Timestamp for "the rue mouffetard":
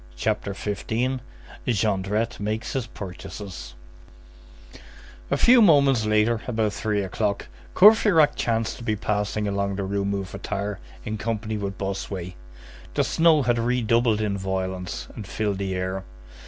9.75-10.79